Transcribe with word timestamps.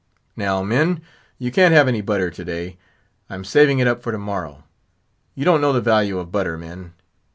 "Now, 0.35 0.63
men, 0.63 1.03
you 1.37 1.51
can't 1.51 1.75
have 1.75 1.87
any 1.87 2.01
butter 2.01 2.31
to 2.31 2.43
day. 2.43 2.77
I'm 3.29 3.43
saving 3.45 3.77
it 3.77 3.87
up 3.87 4.01
for 4.01 4.11
to 4.11 4.17
morrow. 4.17 4.63
You 5.35 5.45
don't 5.45 5.61
know 5.61 5.73
the 5.73 5.79
value 5.79 6.17
of 6.17 6.31
butter, 6.31 6.57
men. 6.57 6.93